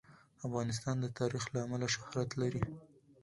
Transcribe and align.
افغانستان 0.47 0.95
د 1.01 1.05
تاریخ 1.19 1.43
له 1.53 1.59
امله 1.65 1.87
شهرت 1.95 2.29
لري. 2.41 2.61